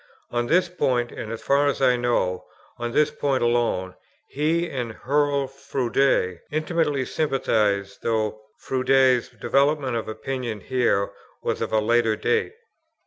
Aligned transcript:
On 0.31 0.47
this 0.47 0.67
point, 0.67 1.11
and, 1.11 1.31
as 1.31 1.43
far 1.43 1.67
as 1.67 1.79
I 1.79 1.95
know, 1.95 2.45
on 2.79 2.91
this 2.91 3.11
point 3.11 3.43
alone, 3.43 3.93
he 4.27 4.67
and 4.67 4.93
Hurrell 4.93 5.45
Froude 5.47 6.39
intimately 6.49 7.05
sympathized, 7.05 7.99
though 8.01 8.41
Froude's 8.57 9.29
development 9.29 9.95
of 9.95 10.07
opinion 10.07 10.61
here 10.61 11.11
was 11.43 11.61
of 11.61 11.71
a 11.71 11.77
later 11.79 12.15
date. 12.15 12.55